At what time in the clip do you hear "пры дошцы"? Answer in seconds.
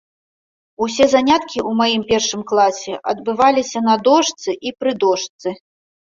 4.79-5.49